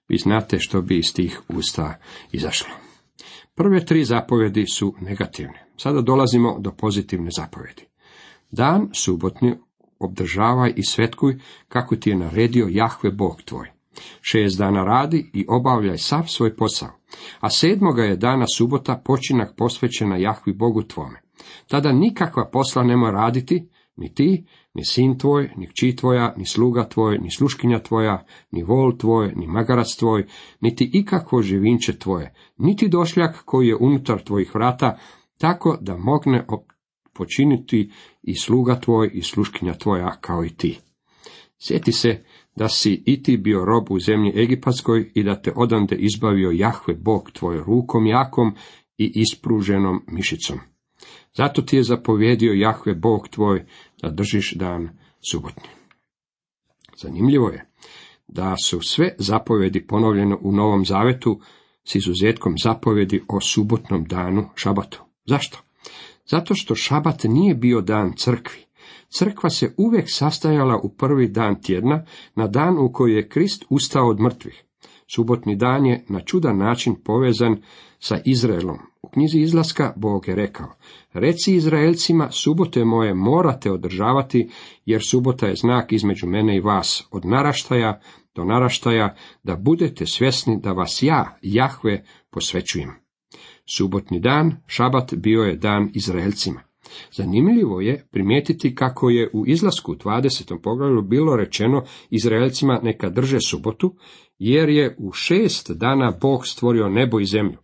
vi 0.08 0.16
znate 0.16 0.58
što 0.58 0.82
bi 0.82 0.98
iz 0.98 1.14
tih 1.14 1.40
usta 1.48 1.94
izašlo. 2.32 2.70
Prve 3.54 3.84
tri 3.84 4.04
zapovjedi 4.04 4.66
su 4.66 4.94
negativne. 5.00 5.66
Sada 5.76 6.00
dolazimo 6.00 6.58
do 6.58 6.72
pozitivne 6.72 7.30
zapovjedi. 7.36 7.86
Dan 8.50 8.88
subotni 8.92 9.54
obdržavaj 9.98 10.72
i 10.76 10.82
svetkuj 10.82 11.38
kako 11.68 11.96
ti 11.96 12.10
je 12.10 12.16
naredio 12.16 12.66
Jahve 12.70 13.10
Bog 13.10 13.42
tvoj. 13.42 13.70
Šest 14.20 14.58
dana 14.58 14.84
radi 14.84 15.30
i 15.34 15.46
obavljaj 15.48 15.98
sav 15.98 16.24
svoj 16.26 16.56
posao, 16.56 16.88
a 17.40 17.50
sedmoga 17.50 18.02
je 18.02 18.16
dana 18.16 18.44
subota 18.56 19.02
počinak 19.04 19.56
posvećena 19.56 20.16
Jahvi 20.16 20.52
Bogu 20.52 20.82
tvome. 20.82 21.20
Tada 21.66 21.92
nikakva 21.92 22.50
posla 22.52 22.82
nema 22.82 23.10
raditi, 23.10 23.68
ni 23.96 24.14
ti, 24.14 24.46
ni 24.74 24.84
sin 24.84 25.18
tvoj, 25.18 25.50
ni 25.56 25.66
kći 25.66 25.96
tvoja, 25.96 26.34
ni 26.36 26.46
sluga 26.46 26.88
tvoj, 26.88 27.18
ni 27.18 27.30
sluškinja 27.30 27.78
tvoja, 27.78 28.24
ni 28.50 28.62
vol 28.62 28.98
tvoj, 28.98 29.32
ni 29.36 29.46
magarac 29.46 29.96
tvoj, 29.98 30.26
niti 30.60 30.90
ikakvo 30.92 31.42
živinče 31.42 31.98
tvoje, 31.98 32.34
niti 32.56 32.88
došljak 32.88 33.42
koji 33.44 33.68
je 33.68 33.76
unutar 33.76 34.22
tvojih 34.22 34.54
vrata, 34.54 34.98
tako 35.38 35.78
da 35.80 35.96
mogne 35.96 36.44
počiniti 37.18 37.90
i 38.22 38.34
sluga 38.34 38.80
tvoj 38.80 39.10
i 39.14 39.22
sluškinja 39.22 39.74
tvoja 39.74 40.16
kao 40.20 40.44
i 40.44 40.48
ti. 40.48 40.78
Sjeti 41.58 41.92
se 41.92 42.24
da 42.56 42.68
si 42.68 43.02
i 43.06 43.22
ti 43.22 43.36
bio 43.36 43.64
rob 43.64 43.90
u 43.90 44.00
zemlji 44.00 44.32
Egipatskoj 44.42 45.10
i 45.14 45.22
da 45.22 45.42
te 45.42 45.52
odande 45.56 45.96
izbavio 45.96 46.50
Jahve 46.50 46.94
Bog 46.94 47.30
tvoj 47.30 47.56
rukom 47.66 48.06
jakom 48.06 48.54
i 48.98 49.12
ispruženom 49.14 50.04
mišicom. 50.06 50.58
Zato 51.36 51.62
ti 51.62 51.76
je 51.76 51.82
zapovjedio 51.82 52.52
Jahve 52.52 52.94
Bog 52.94 53.28
tvoj 53.28 53.64
da 54.02 54.10
držiš 54.10 54.54
dan 54.54 54.88
subotni. 55.30 55.68
Zanimljivo 57.02 57.48
je 57.48 57.70
da 58.28 58.54
su 58.64 58.80
sve 58.80 59.14
zapovjedi 59.18 59.86
ponovljene 59.86 60.36
u 60.40 60.52
Novom 60.52 60.84
Zavetu 60.84 61.40
s 61.84 61.94
izuzetkom 61.94 62.54
zapovjedi 62.62 63.22
o 63.28 63.40
subotnom 63.40 64.04
danu 64.04 64.48
šabatu. 64.54 65.02
Zašto? 65.26 65.58
Zato 66.30 66.54
što 66.54 66.74
šabat 66.74 67.24
nije 67.24 67.54
bio 67.54 67.80
dan 67.80 68.12
crkvi. 68.16 68.68
Crkva 69.08 69.50
se 69.50 69.74
uvijek 69.76 70.04
sastajala 70.08 70.80
u 70.82 70.88
prvi 70.88 71.28
dan 71.28 71.62
tjedna, 71.62 72.04
na 72.34 72.46
dan 72.46 72.78
u 72.78 72.92
koji 72.92 73.14
je 73.14 73.28
Krist 73.28 73.64
ustao 73.70 74.08
od 74.08 74.20
mrtvih. 74.20 74.64
Subotni 75.14 75.56
dan 75.56 75.86
je 75.86 76.04
na 76.08 76.20
čudan 76.20 76.58
način 76.58 76.94
povezan 77.04 77.56
sa 77.98 78.18
Izraelom. 78.24 78.78
U 79.02 79.08
knjizi 79.08 79.38
izlaska 79.38 79.92
Bog 79.96 80.28
je 80.28 80.34
rekao, 80.34 80.66
reci 81.12 81.54
Izraelcima, 81.54 82.30
subote 82.30 82.84
moje 82.84 83.14
morate 83.14 83.70
održavati, 83.70 84.48
jer 84.86 85.02
subota 85.04 85.46
je 85.46 85.54
znak 85.54 85.92
između 85.92 86.26
mene 86.26 86.56
i 86.56 86.60
vas, 86.60 87.08
od 87.10 87.24
naraštaja 87.24 88.00
do 88.34 88.44
naraštaja, 88.44 89.14
da 89.42 89.56
budete 89.56 90.06
svjesni 90.06 90.60
da 90.60 90.72
vas 90.72 91.02
ja, 91.02 91.38
Jahve, 91.42 92.04
posvećujem. 92.30 93.07
Subotni 93.76 94.20
dan, 94.20 94.56
šabat, 94.66 95.14
bio 95.14 95.42
je 95.42 95.56
dan 95.56 95.90
Izraelcima. 95.94 96.60
Zanimljivo 97.12 97.80
je 97.80 98.06
primijetiti 98.10 98.74
kako 98.74 99.10
je 99.10 99.30
u 99.32 99.46
izlasku 99.46 99.94
20. 99.94 100.58
poglavlju 100.62 101.02
bilo 101.02 101.36
rečeno 101.36 101.84
Izraelcima 102.10 102.80
neka 102.82 103.08
drže 103.08 103.38
subotu, 103.40 103.94
jer 104.38 104.68
je 104.68 104.96
u 104.98 105.12
šest 105.12 105.70
dana 105.70 106.12
Bog 106.20 106.46
stvorio 106.46 106.88
nebo 106.88 107.20
i 107.20 107.24
zemlju. 107.24 107.58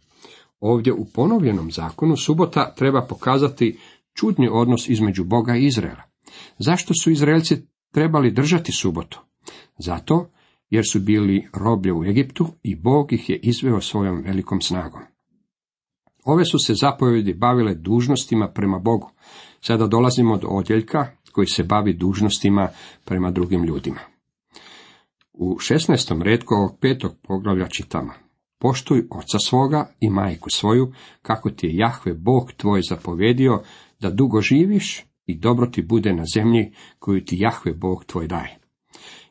Ovdje 0.61 0.93
u 0.93 1.07
ponovljenom 1.15 1.71
zakonu 1.71 2.17
subota 2.17 2.75
treba 2.75 3.07
pokazati 3.07 3.79
čudni 4.15 4.49
odnos 4.53 4.89
između 4.89 5.25
Boga 5.25 5.57
i 5.57 5.65
Izraela. 5.65 6.03
Zašto 6.59 6.95
su 6.95 7.11
Izraelci 7.11 7.67
trebali 7.93 8.31
držati 8.31 8.73
subotu? 8.73 9.21
Zato 9.79 10.31
jer 10.71 10.85
su 10.91 11.01
bili 11.01 11.49
roblje 11.55 11.93
u 11.93 12.05
Egiptu 12.05 12.47
i 12.63 12.77
Bog 12.77 13.13
ih 13.13 13.31
je 13.31 13.41
izveo 13.43 13.81
svojom 13.81 14.23
velikom 14.23 14.61
snagom. 14.61 15.14
Ove 16.25 16.45
su 16.45 16.59
se 16.59 16.75
zapovjedi 16.75 17.35
bavile 17.35 17.75
dužnostima 17.75 18.49
prema 18.49 18.79
Bogu. 18.79 19.11
Sada 19.61 19.87
dolazimo 19.87 20.37
do 20.37 20.49
odjeljka 20.49 21.07
koji 21.33 21.47
se 21.47 21.63
bavi 21.63 21.93
dužnostima 21.93 22.69
prema 23.05 23.31
drugim 23.31 23.65
ljudima. 23.65 24.01
U 25.33 25.57
16. 25.57 26.23
redku 26.23 26.55
ovog 26.55 26.79
petog 26.81 27.13
poglavlja 27.23 27.67
čitamo. 27.69 28.13
Poštuj 28.59 29.07
oca 29.11 29.39
svoga 29.39 29.91
i 30.01 30.11
majku 30.11 30.51
svoju, 30.51 30.93
kako 31.23 31.51
ti 31.51 31.67
je 31.67 31.77
Jahve 31.77 32.15
Bog 32.15 32.53
tvoj 32.53 32.81
zapovjedio, 32.89 33.63
da 34.01 34.11
dugo 34.11 34.41
živiš 34.41 35.05
i 35.27 35.39
dobro 35.39 35.67
ti 35.67 35.83
bude 35.83 36.13
na 36.13 36.25
zemlji 36.35 36.73
koju 36.99 37.25
ti 37.25 37.37
Jahve 37.39 37.73
Bog 37.73 38.05
tvoj 38.05 38.27
daje. 38.27 38.59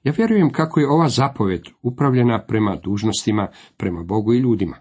Ja 0.03 0.13
vjerujem 0.17 0.51
kako 0.51 0.79
je 0.79 0.89
ova 0.89 1.09
zapovjed 1.09 1.61
upravljena 1.81 2.45
prema 2.47 2.75
dužnostima, 2.83 3.47
prema 3.77 4.03
Bogu 4.03 4.33
i 4.33 4.39
ljudima. 4.39 4.77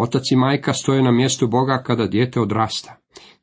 Otac 0.00 0.22
i 0.32 0.36
majka 0.36 0.72
stoje 0.72 1.02
na 1.02 1.12
mjestu 1.12 1.46
Boga 1.46 1.82
kada 1.86 2.06
dijete 2.06 2.40
odrasta. 2.40 2.96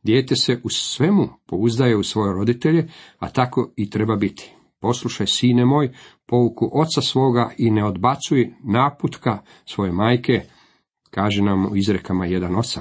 Dijete 0.03 0.35
se 0.35 0.59
u 0.63 0.69
svemu 0.69 1.29
pouzdaje 1.45 1.97
u 1.97 2.03
svoje 2.03 2.33
roditelje, 2.33 2.87
a 3.19 3.29
tako 3.29 3.73
i 3.75 3.89
treba 3.89 4.15
biti. 4.15 4.53
Poslušaj, 4.79 5.27
sine 5.27 5.65
moj, 5.65 5.91
pouku 6.25 6.69
oca 6.73 7.01
svoga 7.01 7.51
i 7.57 7.71
ne 7.71 7.85
odbacuj 7.85 8.53
naputka 8.63 9.39
svoje 9.65 9.91
majke, 9.91 10.41
kaže 11.09 11.41
nam 11.41 11.65
u 11.65 11.75
izrekama 11.75 12.25
1.8. 12.25 12.79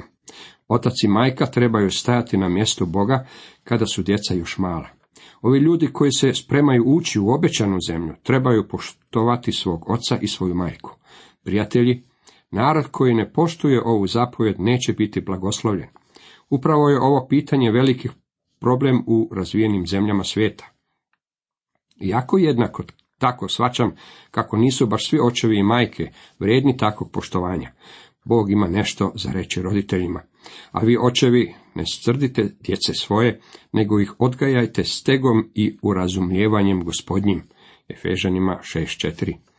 Otac 0.68 0.92
i 1.04 1.08
majka 1.08 1.46
trebaju 1.46 1.90
stajati 1.90 2.36
na 2.36 2.48
mjestu 2.48 2.86
Boga 2.86 3.26
kada 3.64 3.86
su 3.86 4.02
djeca 4.02 4.34
još 4.34 4.58
mala. 4.58 4.88
Ovi 5.42 5.58
ljudi 5.58 5.92
koji 5.92 6.12
se 6.12 6.34
spremaju 6.34 6.84
ući 6.86 7.20
u 7.20 7.30
obećanu 7.30 7.78
zemlju 7.88 8.14
trebaju 8.22 8.68
poštovati 8.68 9.52
svog 9.52 9.90
oca 9.90 10.18
i 10.20 10.28
svoju 10.28 10.54
majku. 10.54 10.96
Prijatelji, 11.44 12.02
narod 12.54 12.86
koji 12.90 13.14
ne 13.14 13.32
poštuje 13.32 13.82
ovu 13.84 14.06
zapovjed 14.06 14.60
neće 14.60 14.92
biti 14.92 15.20
blagoslovljen. 15.20 15.88
Upravo 16.50 16.88
je 16.88 17.00
ovo 17.00 17.26
pitanje 17.28 17.70
velikih 17.70 18.10
problem 18.60 19.04
u 19.06 19.30
razvijenim 19.34 19.86
zemljama 19.86 20.24
svijeta. 20.24 20.70
Iako 22.00 22.38
jednako 22.38 22.82
tako 23.18 23.48
svačam 23.48 23.92
kako 24.30 24.56
nisu 24.56 24.86
baš 24.86 25.08
svi 25.08 25.18
očevi 25.22 25.58
i 25.58 25.62
majke 25.62 26.10
vrijedni 26.38 26.76
takvog 26.76 27.10
poštovanja. 27.10 27.72
Bog 28.24 28.50
ima 28.50 28.68
nešto 28.68 29.12
za 29.14 29.32
reći 29.32 29.62
roditeljima. 29.62 30.22
A 30.72 30.80
vi 30.80 30.98
očevi 31.00 31.54
ne 31.74 31.84
scrdite 31.86 32.42
djece 32.60 32.94
svoje, 32.94 33.40
nego 33.72 34.00
ih 34.00 34.14
odgajajte 34.18 34.84
stegom 34.84 35.50
i 35.54 35.78
urazumljevanjem 35.82 36.84
gospodnjim. 36.84 37.42
Efežanima 37.88 38.60
6.4 38.62 39.53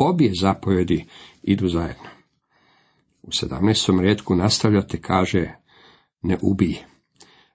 Obje 0.00 0.32
zapovjedi 0.40 1.04
idu 1.42 1.68
zajedno. 1.68 2.08
U 3.22 3.28
17. 3.28 4.00
redku 4.00 4.34
nastavljate 4.34 5.00
kaže 5.00 5.54
ne 6.22 6.38
ubij. 6.42 6.76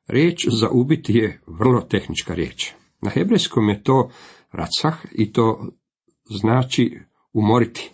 Riječ 0.08 0.48
za 0.52 0.70
ubiti 0.70 1.14
je 1.14 1.42
vrlo 1.48 1.82
tehnička 1.82 2.34
riječ. 2.34 2.72
Na 3.02 3.10
hebrejskom 3.10 3.70
je 3.70 3.84
to 3.84 4.10
racah 4.52 5.06
i 5.12 5.34
to 5.34 5.72
znači 6.26 7.00
umoriti. 7.34 7.92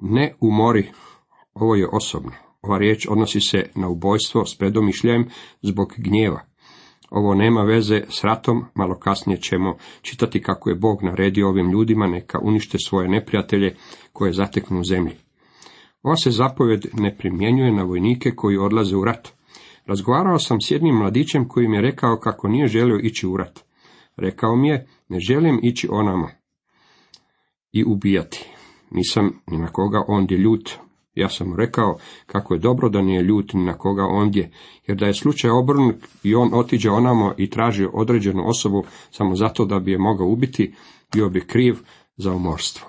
Ne 0.00 0.34
umori, 0.40 0.90
ovo 1.54 1.74
je 1.74 1.88
osobno. 1.92 2.32
Ova 2.62 2.78
riječ 2.78 3.06
odnosi 3.10 3.40
se 3.40 3.70
na 3.74 3.88
ubojstvo 3.88 4.46
s 4.46 4.58
predomišljajem 4.58 5.28
zbog 5.62 5.94
gnjeva. 5.96 6.47
Ovo 7.10 7.34
nema 7.34 7.62
veze 7.62 8.02
s 8.08 8.24
ratom, 8.24 8.64
malo 8.74 8.98
kasnije 8.98 9.40
ćemo 9.40 9.76
čitati 10.02 10.42
kako 10.42 10.70
je 10.70 10.76
Bog 10.76 11.02
naredio 11.02 11.48
ovim 11.48 11.70
ljudima 11.70 12.06
neka 12.06 12.38
unište 12.42 12.78
svoje 12.78 13.08
neprijatelje 13.08 13.74
koje 14.12 14.32
zateknu 14.32 14.80
u 14.80 14.84
zemlji. 14.84 15.14
Ova 16.02 16.16
se 16.16 16.30
zapovjed 16.30 16.86
ne 16.92 17.16
primjenjuje 17.16 17.72
na 17.72 17.82
vojnike 17.82 18.30
koji 18.30 18.56
odlaze 18.56 18.96
u 18.96 19.04
rat. 19.04 19.28
Razgovarao 19.86 20.38
sam 20.38 20.60
s 20.60 20.70
jednim 20.70 20.94
mladićem 20.94 21.48
koji 21.48 21.68
mi 21.68 21.76
je 21.76 21.82
rekao 21.82 22.16
kako 22.16 22.48
nije 22.48 22.66
želio 22.66 22.98
ići 23.02 23.26
u 23.26 23.36
rat. 23.36 23.60
Rekao 24.16 24.56
mi 24.56 24.68
je, 24.68 24.86
ne 25.08 25.20
želim 25.20 25.60
ići 25.62 25.88
onamo 25.90 26.28
i 27.72 27.84
ubijati. 27.84 28.50
Nisam 28.90 29.40
ni 29.46 29.58
na 29.58 29.66
koga 29.66 30.04
ondje 30.08 30.38
ljut. 30.38 30.70
Ja 31.14 31.28
sam 31.28 31.56
rekao 31.56 31.98
kako 32.26 32.54
je 32.54 32.60
dobro 32.60 32.88
da 32.88 33.02
nije 33.02 33.22
ljut 33.22 33.52
ni 33.52 33.64
na 33.64 33.78
koga 33.78 34.04
ondje, 34.04 34.50
jer 34.86 34.96
da 34.96 35.06
je 35.06 35.14
slučaj 35.14 35.50
obrnut 35.50 35.96
i 36.22 36.34
on 36.34 36.50
otiđe 36.54 36.90
onamo 36.90 37.34
i 37.36 37.50
traži 37.50 37.86
određenu 37.92 38.48
osobu 38.48 38.84
samo 39.10 39.36
zato 39.36 39.64
da 39.64 39.78
bi 39.78 39.90
je 39.90 39.98
mogao 39.98 40.28
ubiti, 40.28 40.74
bio 41.12 41.28
bi 41.28 41.40
kriv 41.40 41.76
za 42.16 42.34
umorstvo. 42.34 42.86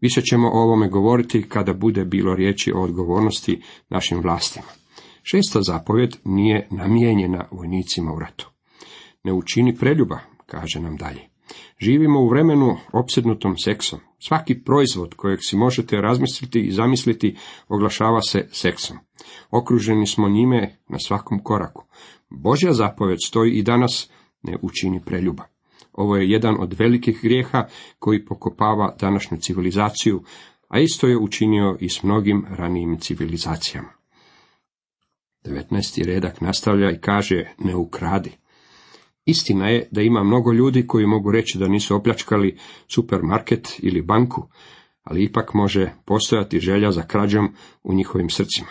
Više 0.00 0.22
ćemo 0.22 0.48
o 0.48 0.62
ovome 0.62 0.88
govoriti 0.88 1.48
kada 1.48 1.72
bude 1.72 2.04
bilo 2.04 2.34
riječi 2.34 2.72
o 2.72 2.82
odgovornosti 2.82 3.62
našim 3.88 4.20
vlastima. 4.20 4.66
Šesta 5.22 5.62
zapovjed 5.62 6.16
nije 6.24 6.68
namijenjena 6.70 7.48
vojnicima 7.50 8.12
u 8.12 8.18
ratu. 8.18 8.50
Ne 9.24 9.32
učini 9.32 9.76
preljuba, 9.76 10.18
kaže 10.46 10.80
nam 10.80 10.96
dalje. 10.96 11.20
Živimo 11.78 12.20
u 12.20 12.28
vremenu 12.28 12.76
opsednutom 12.92 13.58
seksom. 13.58 14.00
Svaki 14.18 14.62
proizvod 14.62 15.14
kojeg 15.14 15.38
si 15.42 15.56
možete 15.56 15.96
razmisliti 15.96 16.60
i 16.60 16.72
zamisliti 16.72 17.36
oglašava 17.68 18.20
se 18.20 18.48
seksom. 18.52 18.98
Okruženi 19.50 20.06
smo 20.06 20.28
njime 20.28 20.78
na 20.88 20.98
svakom 20.98 21.42
koraku. 21.42 21.84
Božja 22.30 22.72
zapovjed 22.72 23.18
stoji 23.26 23.52
i 23.52 23.62
danas 23.62 24.10
ne 24.42 24.58
učini 24.62 25.00
preljuba. 25.04 25.44
Ovo 25.92 26.16
je 26.16 26.30
jedan 26.30 26.56
od 26.60 26.72
velikih 26.78 27.20
grijeha 27.22 27.66
koji 27.98 28.24
pokopava 28.24 28.96
današnju 29.00 29.38
civilizaciju, 29.38 30.22
a 30.68 30.80
isto 30.80 31.06
je 31.06 31.18
učinio 31.18 31.76
i 31.80 31.88
s 31.88 32.02
mnogim 32.02 32.46
ranijim 32.48 32.98
civilizacijama. 32.98 33.88
19. 35.44 36.04
redak 36.04 36.40
nastavlja 36.40 36.90
i 36.90 37.00
kaže 37.00 37.44
ne 37.58 37.76
ukradi. 37.76 38.30
Istina 39.26 39.68
je 39.68 39.88
da 39.90 40.02
ima 40.02 40.24
mnogo 40.24 40.52
ljudi 40.52 40.86
koji 40.86 41.06
mogu 41.06 41.32
reći 41.32 41.58
da 41.58 41.68
nisu 41.68 41.96
opljačkali 41.96 42.58
supermarket 42.88 43.80
ili 43.82 44.02
banku, 44.02 44.48
ali 45.02 45.24
ipak 45.24 45.54
može 45.54 45.92
postojati 46.04 46.60
želja 46.60 46.92
za 46.92 47.02
krađom 47.02 47.54
u 47.82 47.94
njihovim 47.94 48.30
srcima. 48.30 48.68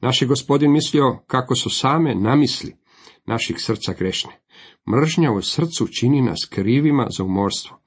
Naš 0.00 0.22
je 0.22 0.28
gospodin 0.28 0.72
mislio 0.72 1.18
kako 1.26 1.54
su 1.54 1.70
same 1.70 2.14
namisli 2.14 2.76
naših 3.26 3.56
srca 3.58 3.92
grešne. 3.92 4.32
Mržnja 4.90 5.32
u 5.32 5.42
srcu 5.42 5.86
čini 5.86 6.22
nas 6.22 6.48
krivima 6.50 7.06
za 7.16 7.24
umorstvo. 7.24 7.78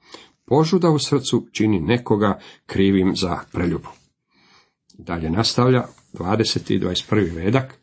Požuda 0.46 0.90
u 0.90 0.98
srcu 0.98 1.46
čini 1.52 1.80
nekoga 1.80 2.40
krivim 2.66 3.16
za 3.16 3.38
preljubu. 3.52 3.88
Dalje 4.98 5.30
nastavlja 5.30 5.84
20. 6.12 6.74
i 6.74 6.80
21. 6.80 7.34
redak. 7.34 7.80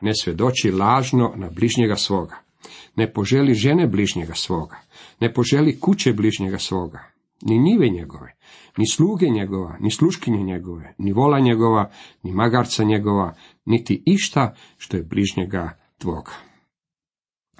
Ne 0.00 0.12
svedoči 0.14 0.70
lažno 0.70 1.32
na 1.36 1.50
bližnjega 1.50 1.96
svoga. 1.96 2.51
Ne 2.96 3.12
poželi 3.12 3.54
žene 3.54 3.86
bližnjega 3.86 4.34
svoga. 4.34 4.76
Ne 5.20 5.32
poželi 5.34 5.80
kuće 5.80 6.12
bližnjega 6.12 6.58
svoga. 6.58 7.12
Ni 7.42 7.58
njive 7.58 7.88
njegove, 7.88 8.36
ni 8.76 8.88
sluge 8.88 9.28
njegova, 9.28 9.76
ni 9.80 9.90
sluškinje 9.90 10.42
njegove, 10.42 10.94
ni 10.98 11.12
vola 11.12 11.40
njegova, 11.40 11.90
ni 12.22 12.32
magarca 12.32 12.84
njegova, 12.84 13.34
niti 13.64 14.02
išta 14.06 14.54
što 14.78 14.96
je 14.96 15.02
bližnjega 15.02 15.78
tvoga. 15.98 16.32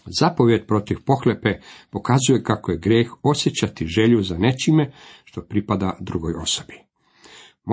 Zapovjed 0.07 0.67
protiv 0.67 0.97
pohlepe 1.07 1.61
pokazuje 1.91 2.43
kako 2.43 2.73
je 2.73 2.79
greh 2.79 3.11
osjećati 3.23 3.87
želju 3.87 4.23
za 4.23 4.39
nečime 4.39 4.93
što 5.25 5.43
pripada 5.43 5.97
drugoj 6.01 6.35
osobi. 6.43 6.75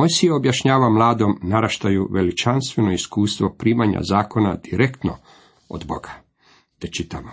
si 0.10 0.30
objašnjava 0.30 0.90
mladom 0.90 1.40
naraštaju 1.42 2.08
veličanstveno 2.12 2.92
iskustvo 2.92 3.56
primanja 3.58 4.00
zakona 4.02 4.56
direktno 4.56 5.18
od 5.70 5.86
Boga. 5.88 6.29
Te 6.80 6.88
čitamo. 6.88 7.32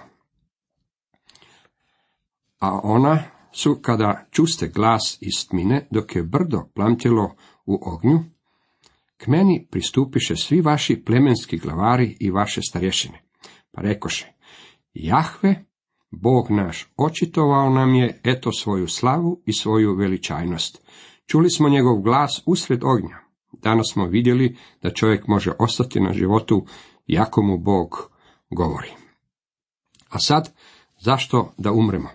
A 2.58 2.80
ona 2.82 3.22
su, 3.52 3.78
kada 3.82 4.26
čuste 4.30 4.68
glas 4.68 5.18
iz 5.20 5.48
tmine, 5.48 5.88
dok 5.90 6.16
je 6.16 6.22
brdo 6.22 6.62
plamtjelo 6.74 7.34
u 7.66 7.78
ognju, 7.82 8.24
k 9.16 9.26
meni 9.26 9.66
pristupiše 9.70 10.36
svi 10.36 10.60
vaši 10.60 11.04
plemenski 11.04 11.58
glavari 11.58 12.16
i 12.20 12.30
vaše 12.30 12.60
starješine. 12.68 13.22
Pa 13.70 13.82
rekoše, 13.82 14.32
Jahve, 14.94 15.64
Bog 16.10 16.50
naš, 16.50 16.92
očitovao 16.96 17.70
nam 17.70 17.94
je 17.94 18.20
eto 18.24 18.52
svoju 18.52 18.88
slavu 18.88 19.42
i 19.46 19.52
svoju 19.52 19.96
veličajnost. 19.96 20.82
Čuli 21.26 21.50
smo 21.50 21.68
njegov 21.68 22.00
glas 22.00 22.42
usred 22.46 22.84
ognja. 22.84 23.18
Danas 23.52 23.86
smo 23.92 24.06
vidjeli 24.06 24.56
da 24.82 24.90
čovjek 24.90 25.26
može 25.26 25.52
ostati 25.58 26.00
na 26.00 26.12
životu, 26.12 26.66
jako 27.06 27.42
mu 27.42 27.58
Bog 27.58 28.10
govori. 28.50 29.05
A 30.16 30.18
sad, 30.18 30.52
zašto 30.98 31.54
da 31.58 31.72
umremo? 31.72 32.08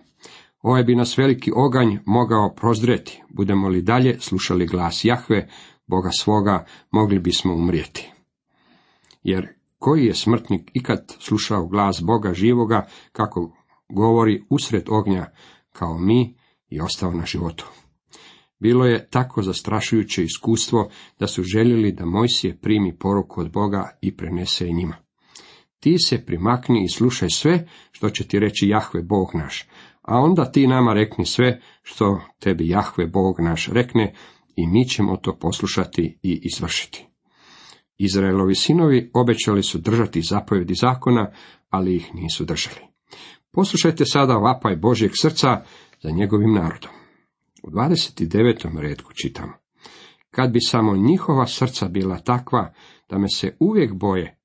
Ovaj 0.62 0.84
bi 0.84 0.96
nas 0.96 1.18
veliki 1.18 1.52
oganj 1.56 1.98
mogao 2.06 2.54
prozdreti. 2.56 3.22
Budemo 3.30 3.68
li 3.68 3.82
dalje 3.82 4.20
slušali 4.20 4.68
glas 4.68 5.06
Jahve, 5.06 5.50
Boga 5.88 6.10
svoga, 6.12 6.66
mogli 6.92 7.20
bismo 7.20 7.54
umrijeti. 7.54 8.12
Jer 9.24 9.48
koji 9.80 10.06
je 10.06 10.14
smrtnik 10.14 10.72
ikad 10.74 11.16
slušao 11.20 11.68
glas 11.68 12.02
Boga 12.04 12.34
živoga, 12.34 12.88
kako 13.12 13.52
govori 13.90 14.44
usred 14.50 14.84
ognja, 14.90 15.26
kao 15.72 15.98
mi, 15.98 16.36
i 16.70 16.82
ostao 16.82 17.12
na 17.12 17.26
životu. 17.26 17.66
Bilo 18.60 18.86
je 18.86 19.10
tako 19.10 19.42
zastrašujuće 19.42 20.24
iskustvo 20.24 20.90
da 21.20 21.28
su 21.28 21.44
željeli 21.44 21.92
da 21.92 22.06
Mojsije 22.06 22.58
primi 22.58 22.98
poruku 22.98 23.42
od 23.42 23.52
Boga 23.52 23.98
i 24.02 24.18
prenese 24.18 24.66
je 24.66 24.74
njima. 24.74 25.11
Ti 25.82 25.96
se 25.98 26.26
primakni 26.26 26.84
i 26.84 26.94
slušaj 26.94 27.30
sve 27.30 27.68
što 27.92 28.10
će 28.10 28.28
ti 28.28 28.40
reći 28.40 28.68
Jahve 28.68 29.02
Bog 29.02 29.28
naš, 29.34 29.68
a 30.02 30.20
onda 30.20 30.52
ti 30.52 30.68
nama 30.68 30.94
rekni 30.94 31.26
sve 31.26 31.62
što 31.84 32.22
tebi 32.40 32.68
Jahve 32.68 33.08
Bog 33.08 33.40
naš 33.40 33.68
rekne 33.68 34.14
i 34.56 34.68
mi 34.68 34.88
ćemo 34.88 35.18
to 35.18 35.38
poslušati 35.38 36.20
i 36.24 36.42
izvršiti. 36.44 37.06
Izraelovi 37.98 38.56
sinovi 38.56 39.12
obećali 39.14 39.64
su 39.64 39.78
držati 39.78 40.22
zapovjedi 40.22 40.74
zakona, 40.74 41.32
ali 41.70 41.96
ih 41.96 42.16
nisu 42.16 42.46
držali. 42.46 42.82
Poslušajte 43.52 44.06
sada 44.06 44.34
vapaj 44.34 44.76
Božjeg 44.76 45.12
srca 45.22 45.62
za 46.04 46.10
njegovim 46.10 46.54
narodom. 46.54 46.92
U 47.64 47.70
29. 47.70 48.80
redku 48.80 49.12
čitamo. 49.14 49.54
Kad 50.32 50.52
bi 50.52 50.60
samo 50.62 50.96
njihova 50.96 51.48
srca 51.48 51.88
bila 51.88 52.20
takva 52.20 52.74
da 53.10 53.18
me 53.18 53.30
se 53.30 53.56
uvijek 53.60 53.94
boje 53.94 54.41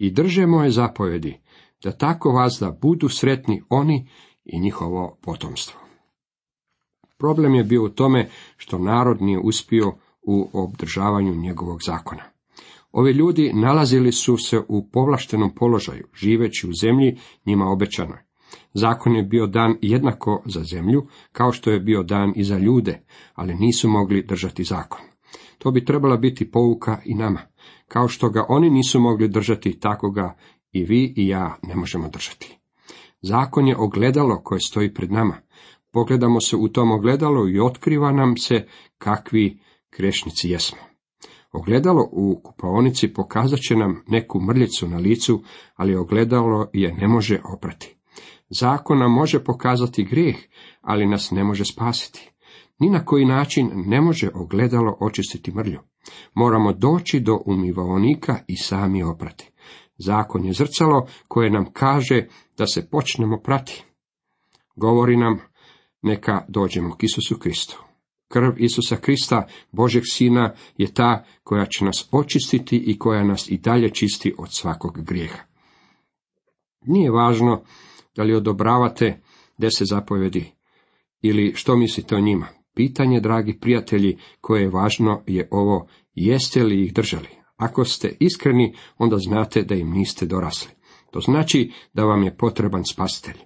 i 0.00 0.10
drže 0.10 0.46
moje 0.46 0.70
zapovjedi, 0.70 1.40
da 1.84 1.92
tako 1.92 2.30
vas 2.30 2.56
da 2.60 2.78
budu 2.82 3.08
sretni 3.08 3.62
oni 3.68 4.08
i 4.44 4.60
njihovo 4.60 5.18
potomstvo. 5.22 5.80
Problem 7.18 7.54
je 7.54 7.64
bio 7.64 7.84
u 7.84 7.88
tome 7.88 8.28
što 8.56 8.78
narod 8.78 9.22
nije 9.22 9.38
uspio 9.38 9.92
u 10.22 10.50
obdržavanju 10.52 11.34
njegovog 11.34 11.82
zakona. 11.82 12.22
Ovi 12.92 13.12
ljudi 13.12 13.52
nalazili 13.54 14.12
su 14.12 14.36
se 14.36 14.60
u 14.68 14.88
povlaštenom 14.88 15.54
položaju, 15.54 16.06
živeći 16.14 16.68
u 16.68 16.72
zemlji 16.80 17.16
njima 17.46 17.70
obećanoj. 17.70 18.18
Zakon 18.74 19.16
je 19.16 19.22
bio 19.22 19.46
dan 19.46 19.76
jednako 19.82 20.42
za 20.46 20.62
zemlju, 20.62 21.06
kao 21.32 21.52
što 21.52 21.70
je 21.70 21.80
bio 21.80 22.02
dan 22.02 22.32
i 22.36 22.44
za 22.44 22.58
ljude, 22.58 23.00
ali 23.34 23.54
nisu 23.54 23.88
mogli 23.88 24.22
držati 24.22 24.64
zakon. 24.64 25.00
To 25.58 25.70
bi 25.70 25.84
trebala 25.84 26.16
biti 26.16 26.50
pouka 26.50 26.98
i 27.04 27.14
nama. 27.14 27.40
Kao 27.88 28.08
što 28.08 28.30
ga 28.30 28.46
oni 28.48 28.70
nisu 28.70 29.00
mogli 29.00 29.28
držati, 29.28 29.80
tako 29.80 30.10
ga 30.10 30.36
i 30.72 30.84
vi 30.84 31.14
i 31.16 31.28
ja 31.28 31.56
ne 31.62 31.76
možemo 31.76 32.08
držati. 32.08 32.58
Zakon 33.22 33.68
je 33.68 33.76
ogledalo 33.76 34.40
koje 34.42 34.60
stoji 34.60 34.94
pred 34.94 35.12
nama. 35.12 35.36
Pogledamo 35.92 36.40
se 36.40 36.56
u 36.56 36.68
tom 36.68 36.90
ogledalo 36.90 37.48
i 37.48 37.60
otkriva 37.60 38.12
nam 38.12 38.36
se 38.36 38.66
kakvi 38.98 39.58
krešnici 39.90 40.50
jesmo. 40.50 40.78
Ogledalo 41.52 42.08
u 42.12 42.40
kupaonici 42.44 43.12
pokazat 43.12 43.58
će 43.60 43.76
nam 43.76 44.02
neku 44.06 44.40
mrljicu 44.40 44.88
na 44.88 44.98
licu, 44.98 45.42
ali 45.74 45.96
ogledalo 45.96 46.68
je 46.72 46.94
ne 46.94 47.08
može 47.08 47.40
oprati. 47.54 47.96
Zakon 48.50 48.98
nam 48.98 49.12
može 49.12 49.44
pokazati 49.44 50.04
grijeh, 50.04 50.36
ali 50.80 51.06
nas 51.06 51.30
ne 51.30 51.44
može 51.44 51.64
spasiti. 51.64 52.30
Ni 52.78 52.90
na 52.90 53.04
koji 53.04 53.24
način 53.24 53.70
ne 53.74 54.00
može 54.00 54.30
ogledalo 54.34 54.96
očistiti 55.00 55.52
mrlju. 55.52 55.80
Moramo 56.34 56.72
doći 56.72 57.20
do 57.20 57.40
umivaonika 57.46 58.38
i 58.46 58.56
sami 58.56 59.02
oprati. 59.02 59.50
Zakon 59.98 60.44
je 60.44 60.52
zrcalo 60.52 61.06
koje 61.28 61.50
nam 61.50 61.72
kaže 61.72 62.26
da 62.58 62.66
se 62.66 62.88
počnemo 62.90 63.40
prati. 63.44 63.84
Govori 64.76 65.16
nam, 65.16 65.38
neka 66.02 66.44
dođemo 66.48 66.94
k 66.96 67.02
Isusu 67.02 67.38
Kristu. 67.38 67.82
Krv 68.28 68.52
Isusa 68.56 68.96
Krista, 68.96 69.46
Božeg 69.72 70.02
Sina, 70.06 70.54
je 70.76 70.94
ta 70.94 71.24
koja 71.42 71.66
će 71.66 71.84
nas 71.84 72.08
očistiti 72.12 72.76
i 72.76 72.98
koja 72.98 73.24
nas 73.24 73.50
i 73.50 73.58
dalje 73.58 73.90
čisti 73.90 74.34
od 74.38 74.48
svakog 74.50 75.04
grijeha. 75.04 75.38
Nije 76.80 77.10
važno 77.10 77.62
da 78.16 78.22
li 78.22 78.34
odobravate 78.34 79.20
deset 79.58 79.88
zapovjedi 79.88 80.52
ili 81.22 81.52
što 81.54 81.76
mislite 81.76 82.16
o 82.16 82.20
njima. 82.20 82.57
Pitanje, 82.78 83.20
dragi 83.20 83.58
prijatelji, 83.60 84.18
koje 84.40 84.62
je 84.62 84.70
važno 84.70 85.22
je 85.26 85.48
ovo, 85.50 85.86
jeste 86.14 86.62
li 86.64 86.84
ih 86.84 86.92
držali? 86.94 87.28
Ako 87.56 87.84
ste 87.84 88.16
iskreni, 88.20 88.74
onda 88.98 89.16
znate 89.18 89.62
da 89.62 89.74
im 89.74 89.90
niste 89.90 90.26
dorasli. 90.26 90.70
To 91.10 91.20
znači 91.20 91.72
da 91.92 92.04
vam 92.04 92.22
je 92.22 92.36
potreban 92.36 92.84
spasitelj. 92.84 93.36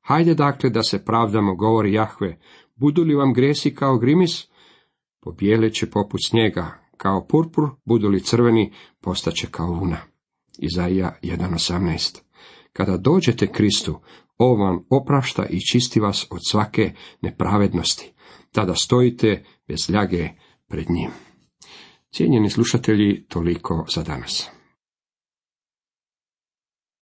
Hajde 0.00 0.34
dakle 0.34 0.70
da 0.70 0.82
se 0.82 1.04
pravdamo, 1.04 1.54
govori 1.54 1.92
Jahve, 1.92 2.38
budu 2.76 3.02
li 3.02 3.14
vam 3.14 3.32
gresi 3.32 3.74
kao 3.74 3.98
grimis, 3.98 4.46
pobijele 5.20 5.70
će 5.70 5.90
poput 5.90 6.20
snijega, 6.26 6.78
kao 6.96 7.26
purpur, 7.26 7.70
budu 7.84 8.08
li 8.08 8.22
crveni, 8.22 8.72
postaće 9.00 9.46
kao 9.50 9.72
luna. 9.72 9.98
Izaija 10.58 11.18
1.18 11.22 12.20
Kada 12.72 12.96
dođete 12.96 13.52
Kristu, 13.52 14.00
on 14.38 14.60
vam 14.60 14.86
oprašta 14.90 15.46
i 15.46 15.60
čisti 15.72 16.00
vas 16.00 16.26
od 16.30 16.40
svake 16.50 16.92
nepravednosti. 17.20 18.12
Tada 18.52 18.74
stojite 18.74 19.44
bez 19.68 19.90
ljage 19.90 20.28
pred 20.68 20.90
njim. 20.90 21.10
Cijenjeni 22.12 22.50
slušatelji, 22.50 23.24
toliko 23.28 23.86
za 23.94 24.02
danas. 24.02 24.50